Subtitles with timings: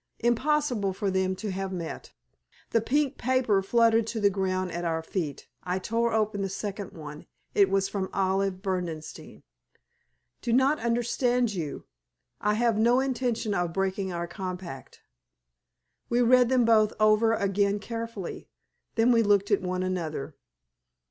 [0.21, 2.11] Impossible for them to have met."
[2.71, 5.47] The pink paper fluttered to the ground at our feet.
[5.61, 9.43] I tore open the second one; it was from Olive Berdenstein
[10.41, 11.85] "Do not understand you.
[12.39, 15.01] I have no intention of breaking our compact."
[16.09, 18.49] We read them both over again carefully.
[18.95, 20.35] Then we looked at one another.